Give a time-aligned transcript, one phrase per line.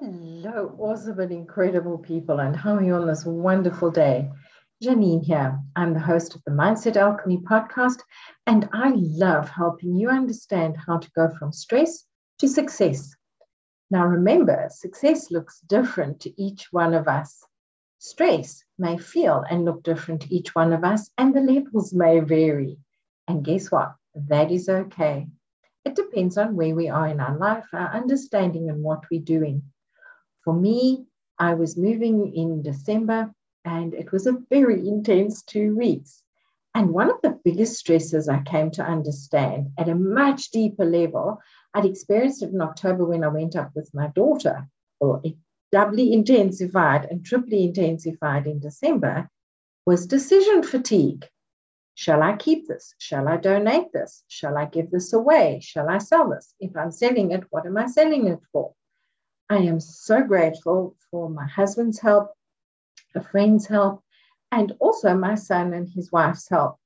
[0.00, 4.30] Hello, awesome and incredible people, and how are you on this wonderful day?
[4.82, 5.60] Janine here.
[5.76, 7.98] I'm the host of the Mindset Alchemy podcast,
[8.46, 12.06] and I love helping you understand how to go from stress
[12.38, 13.14] to success.
[13.90, 17.44] Now, remember, success looks different to each one of us.
[17.98, 22.20] Stress may feel and look different to each one of us, and the levels may
[22.20, 22.78] vary.
[23.28, 23.94] And guess what?
[24.14, 25.26] That is okay.
[25.84, 29.64] It depends on where we are in our life, our understanding, and what we're doing.
[30.44, 31.06] For me,
[31.38, 33.32] I was moving in December
[33.64, 36.22] and it was a very intense two weeks.
[36.74, 41.38] And one of the biggest stresses I came to understand at a much deeper level,
[41.74, 44.68] I'd experienced it in October when I went up with my daughter.
[45.00, 45.36] Well, it
[45.70, 49.28] doubly intensified and triply intensified in December,
[49.86, 51.28] was decision fatigue.
[51.94, 52.94] Shall I keep this?
[52.98, 54.24] Shall I donate this?
[54.28, 55.60] Shall I give this away?
[55.62, 56.54] Shall I sell this?
[56.58, 58.74] If I'm selling it, what am I selling it for?
[59.52, 62.30] I am so grateful for my husband's help,
[63.14, 64.02] a friend's help,
[64.50, 66.76] and also my son and his wife's help.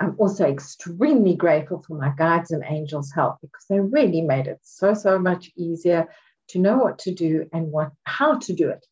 [0.00, 4.58] I'm also extremely grateful for my guides and angels' help because they really made it
[4.62, 6.08] so, so much easier
[6.48, 8.84] to know what to do and what how to do it.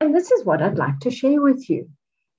[0.00, 1.90] And this is what I'd like to share with you.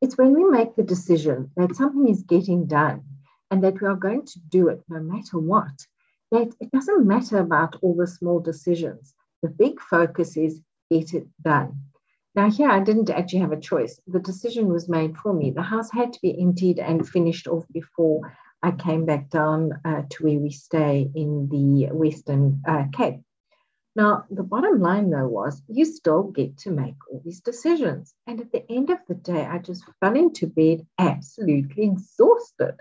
[0.02, 3.04] It's when we make the decision that something is getting done
[3.52, 5.86] and that we are going to do it no matter what,
[6.32, 9.14] that it doesn't matter about all the small decisions.
[9.44, 11.82] The big focus is get it done.
[12.34, 14.00] Now, here I didn't actually have a choice.
[14.08, 15.52] The decision was made for me.
[15.52, 20.04] The house had to be emptied and finished off before I came back down uh,
[20.10, 23.20] to where we stay in the Western uh, Cape.
[23.96, 28.16] Now, the bottom line though was you still get to make all these decisions.
[28.26, 32.78] And at the end of the day, I just fell into bed absolutely exhausted.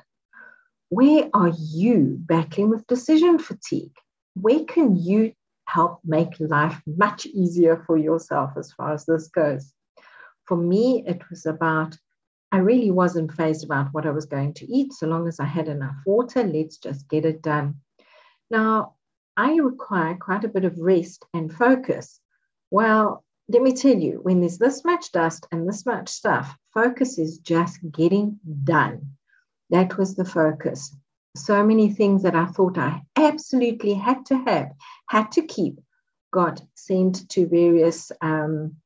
[0.89, 3.97] Where are you battling with decision fatigue?
[4.35, 5.33] Where can you
[5.67, 9.73] help make life much easier for yourself as far as this goes.
[10.47, 11.97] For me, it was about,
[12.51, 14.93] I really wasn't fazed about what I was going to eat.
[14.93, 17.77] So long as I had enough water, let's just get it done.
[18.51, 18.95] Now,
[19.37, 22.21] I require quite a bit of rest and focus.
[22.71, 27.19] Well, let me tell you, when there's this much dust and this much stuff, focus
[27.19, 29.13] is just getting done.
[29.71, 30.95] That was the focus
[31.35, 34.73] so many things that I thought I absolutely had to have,
[35.09, 35.79] had to keep,
[36.33, 38.77] got sent to various um,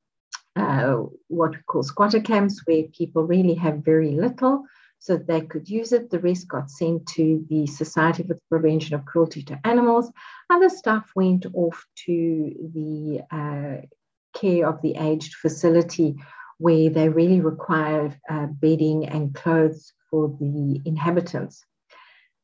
[0.57, 4.65] uh, what we call squatter camps where people really have very little
[4.99, 6.11] so they could use it.
[6.11, 10.11] The rest got sent to the Society for the Prevention of Cruelty to Animals.
[10.51, 13.87] Other stuff went off to the uh,
[14.35, 16.17] care of the aged facility
[16.59, 21.65] where they really require uh, bedding and clothes for the inhabitants.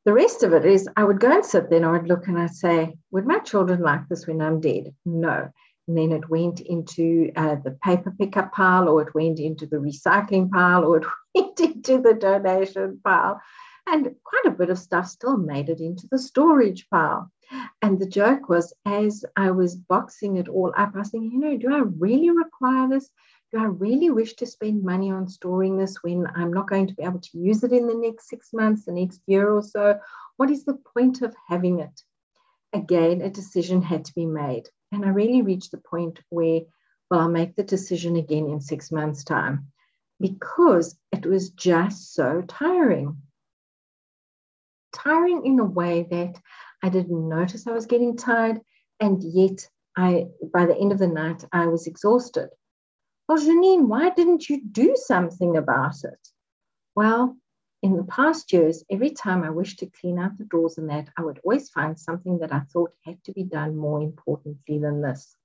[0.04, 2.26] The rest of it is I would go and sit there and I would look
[2.26, 4.94] and I'd say, Would my children like this when I'm dead?
[5.04, 5.48] No.
[5.86, 9.76] And then it went into uh, the paper pickup pile, or it went into the
[9.76, 13.40] recycling pile, or it went into the donation pile.
[13.86, 17.30] And quite a bit of stuff still made it into the storage pile.
[17.82, 21.38] And the joke was, as I was boxing it all up, I was thinking, you
[21.38, 23.10] know, do I really require this?
[23.52, 26.94] Do I really wish to spend money on storing this when I'm not going to
[26.94, 30.00] be able to use it in the next six months, the next year or so?
[30.38, 32.02] What is the point of having it?
[32.72, 34.70] Again, a decision had to be made.
[34.90, 36.60] And I really reached the point where,
[37.10, 39.70] well, I'll make the decision again in six months' time
[40.18, 43.18] because it was just so tiring.
[44.94, 46.40] Tiring in a way that
[46.82, 48.60] I didn't notice I was getting tired,
[48.98, 52.48] and yet I, by the end of the night, I was exhausted.
[53.28, 56.28] Well, Janine, why didn't you do something about it?
[56.94, 57.36] Well,
[57.82, 61.08] in the past years, every time I wished to clean out the drawers and that,
[61.16, 65.02] I would always find something that I thought had to be done more importantly than
[65.02, 65.36] this.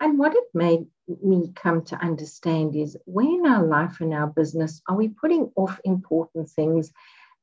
[0.00, 0.86] And what it made
[1.22, 5.50] me come to understand is when in our life and our business are we putting
[5.56, 6.92] off important things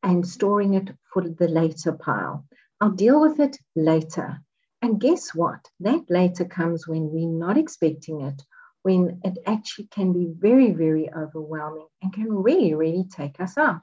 [0.04, 2.46] and storing it for the later pile?
[2.80, 4.40] I'll deal with it later.
[4.84, 5.68] And guess what?
[5.80, 8.44] That later comes when we're not expecting it
[8.84, 13.82] when it actually can be very, very overwhelming and can really, really take us out.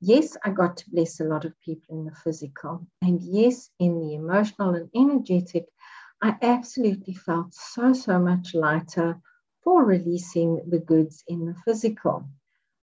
[0.00, 2.86] Yes, I got to bless a lot of people in the physical.
[3.00, 5.64] And yes, in the emotional and energetic,
[6.22, 9.20] I absolutely felt so, so much lighter
[9.62, 12.28] for releasing the goods in the physical.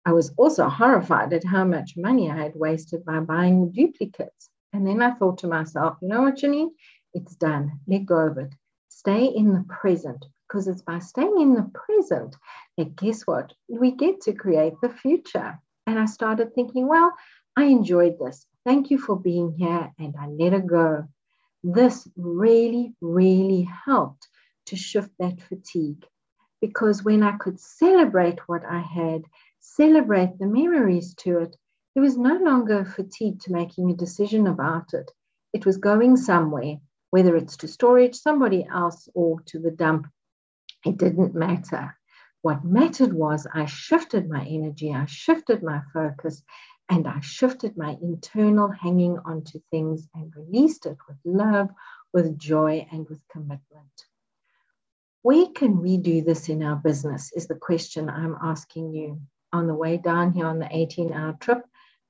[0.06, 4.50] I was also horrified at how much money I had wasted by buying duplicates.
[4.74, 6.72] And then I thought to myself, you know what, Janine?
[7.14, 7.80] It's done.
[7.88, 8.54] Let go of it.
[8.90, 12.36] Stay in the present because it's by staying in the present
[12.78, 13.54] that guess what?
[13.68, 15.60] We get to create the future.
[15.88, 17.12] And I started thinking, well,
[17.58, 18.46] I enjoyed this.
[18.64, 19.92] Thank you for being here.
[19.98, 21.08] And I let it go.
[21.64, 24.28] This really, really helped
[24.68, 26.06] to shift that fatigue.
[26.62, 29.24] Because when I could celebrate what I had,
[29.60, 31.56] celebrate the memories to it,
[31.96, 35.10] it was no longer fatigue to making a decision about it.
[35.52, 36.76] It was going somewhere,
[37.10, 40.06] whether it's to storage, somebody else, or to the dump.
[40.86, 41.98] It didn't matter.
[42.42, 46.44] What mattered was I shifted my energy, I shifted my focus,
[46.90, 51.70] and I shifted my internal hanging onto things and released it with love,
[52.14, 54.06] with joy, and with commitment.
[55.22, 57.32] Where can we do this in our business?
[57.32, 59.22] Is the question I'm asking you.
[59.54, 61.64] On the way down here on the 18 hour trip,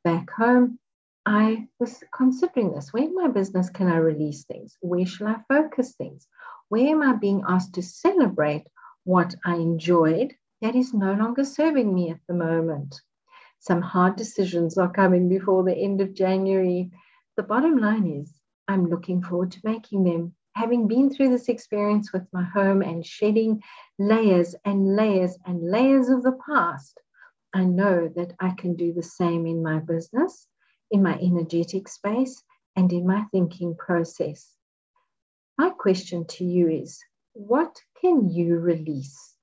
[0.03, 0.79] back home,
[1.25, 2.91] I was considering this.
[2.91, 4.77] Where in my business can I release things?
[4.81, 6.27] Where shall I focus things?
[6.67, 8.67] Where am I being asked to celebrate
[9.05, 12.99] what I enjoyed that is no longer serving me at the moment?
[13.59, 16.91] Some hard decisions are coming before the end of January.
[17.37, 18.33] The bottom line is,
[18.67, 20.35] I'm looking forward to making them.
[20.55, 23.63] Having been through this experience with my home and shedding
[23.97, 26.99] layers and layers and layers of the past,
[27.53, 30.47] I know that I can do the same in my business,
[30.91, 32.43] in my energetic space,
[32.75, 34.55] and in my thinking process.
[35.57, 36.99] My question to you is
[37.33, 39.35] what can you release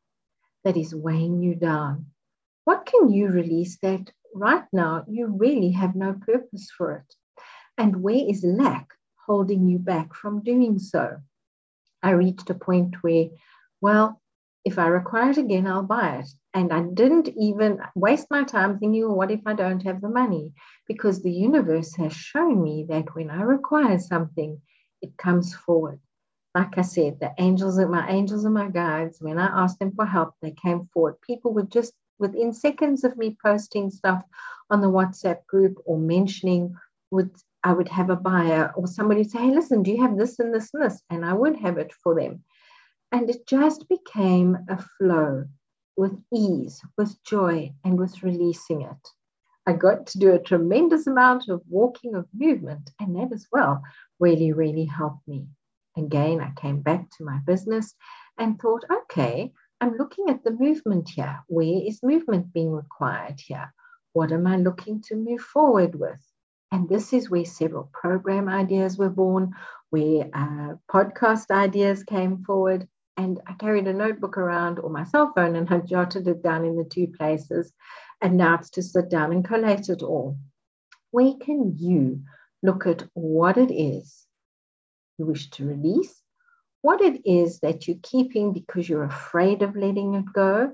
[0.65, 2.07] that is weighing you down?
[2.65, 7.15] What can you release that right now you really have no purpose for it?
[7.79, 8.89] And where is lack
[9.27, 11.17] holding you back from doing so?
[12.03, 13.27] I reached a point where,
[13.81, 14.21] well,
[14.65, 16.29] if I require it again, I'll buy it.
[16.53, 20.09] And I didn't even waste my time thinking, well, what if I don't have the
[20.09, 20.53] money?
[20.89, 24.61] Because the universe has shown me that when I require something,
[25.01, 26.01] it comes forward.
[26.55, 29.19] Like I said, the angels are my angels and my guides.
[29.21, 31.21] When I asked them for help, they came forward.
[31.21, 34.23] People would just within seconds of me posting stuff
[34.71, 36.77] on the WhatsApp group or mentioning
[37.13, 37.31] would
[37.63, 40.53] I would have a buyer or somebody say, Hey, listen, do you have this and
[40.53, 41.03] this and this?
[41.11, 42.43] And I would have it for them.
[43.13, 45.45] And it just became a flow
[45.97, 49.09] with ease, with joy, and with releasing it.
[49.67, 53.83] I got to do a tremendous amount of walking, of movement, and that as well
[54.19, 55.47] really, really helped me.
[55.97, 57.95] Again, I came back to my business
[58.39, 61.41] and thought, okay, I'm looking at the movement here.
[61.49, 63.73] Where is movement being required here?
[64.13, 66.21] What am I looking to move forward with?
[66.73, 69.53] And this is where several program ideas were born,
[69.91, 75.33] where uh, podcast ideas came forward, and I carried a notebook around or my cell
[75.35, 77.73] phone and had jotted it down in the two places.
[78.21, 80.39] And now it's to sit down and collate it all.
[81.11, 82.23] Where can you
[82.63, 84.27] look at what it is
[85.21, 86.23] you wish to release,
[86.81, 90.73] what it is that you're keeping because you're afraid of letting it go,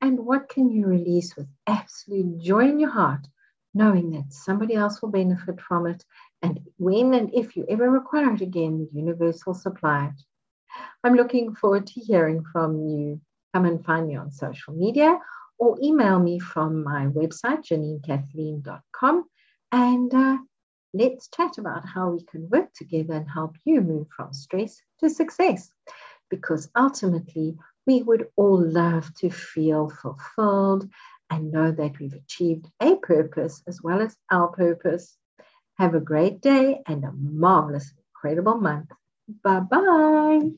[0.00, 3.26] and what can you release with absolute joy in your heart,
[3.74, 6.04] knowing that somebody else will benefit from it.
[6.40, 10.22] And when and if you ever require it again, the universe will supply it.
[11.02, 13.20] I'm looking forward to hearing from you.
[13.54, 15.18] Come and find me on social media
[15.58, 19.24] or email me from my website, JanineKathleen.com,
[19.72, 20.38] and uh,
[20.94, 25.10] let's chat about how we can work together and help you move from stress to
[25.10, 25.70] success.
[26.30, 27.56] Because ultimately,
[27.86, 30.88] we would all love to feel fulfilled
[31.30, 35.16] and know that we've achieved a purpose as well as our purpose.
[35.78, 38.90] Have a great day and a marvelous, incredible month.
[39.42, 40.50] Bye bye.